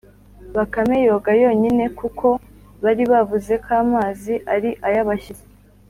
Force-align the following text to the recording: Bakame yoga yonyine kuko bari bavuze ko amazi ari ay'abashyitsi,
Bakame 0.55 0.97
yoga 1.07 1.31
yonyine 1.43 1.85
kuko 1.99 2.27
bari 2.83 3.03
bavuze 3.11 3.53
ko 3.63 3.69
amazi 3.83 4.33
ari 4.53 4.69
ay'abashyitsi, 4.87 5.45